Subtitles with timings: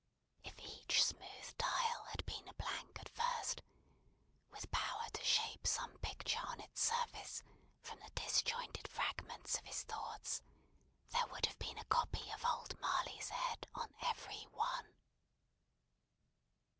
[0.43, 3.61] If each smooth tile had been a blank at first,
[4.49, 7.43] with power to shape some picture on its surface
[7.83, 10.41] from the disjointed fragments of his thoughts,
[11.09, 14.91] there would have been a copy of old Marley's head on every one.